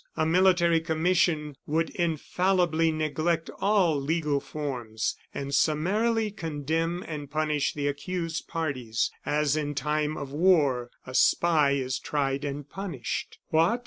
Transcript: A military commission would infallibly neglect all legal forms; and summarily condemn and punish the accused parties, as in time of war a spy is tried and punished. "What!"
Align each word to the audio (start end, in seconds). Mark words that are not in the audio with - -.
A 0.17 0.25
military 0.25 0.79
commission 0.79 1.55
would 1.67 1.91
infallibly 1.91 2.91
neglect 2.91 3.51
all 3.59 4.01
legal 4.01 4.39
forms; 4.39 5.15
and 5.31 5.53
summarily 5.53 6.31
condemn 6.31 7.03
and 7.03 7.29
punish 7.29 7.75
the 7.75 7.85
accused 7.87 8.47
parties, 8.47 9.11
as 9.27 9.55
in 9.55 9.75
time 9.75 10.17
of 10.17 10.31
war 10.31 10.89
a 11.05 11.13
spy 11.13 11.73
is 11.73 11.99
tried 11.99 12.43
and 12.43 12.67
punished. 12.67 13.37
"What!" 13.49 13.79